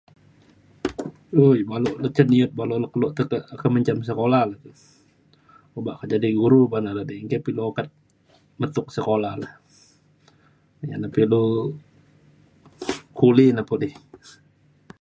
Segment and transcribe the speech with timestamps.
[1.39, 4.55] um balok la cen niat balu kelo tekak ke menjam sekula le.
[5.77, 7.87] Obak ke jadi guru ba na di enggei pa ilu ukat
[8.59, 9.47] metuk sekula le.
[10.85, 11.41] Ia’ na pa ilu
[13.19, 13.89] kuli ne po di.